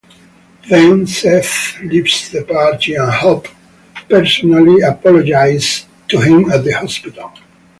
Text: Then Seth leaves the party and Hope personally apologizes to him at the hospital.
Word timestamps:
Then 0.67 1.05
Seth 1.05 1.79
leaves 1.81 2.31
the 2.31 2.41
party 2.43 2.95
and 2.95 3.11
Hope 3.13 3.47
personally 4.09 4.81
apologizes 4.81 5.85
to 6.07 6.19
him 6.19 6.49
at 6.49 6.63
the 6.63 6.71
hospital. 6.71 7.31